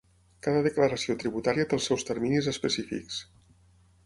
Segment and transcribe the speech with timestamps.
[0.45, 3.21] Cada declaració tributària té els seus terminis específics.